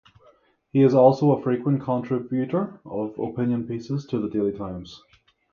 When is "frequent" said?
1.43-1.83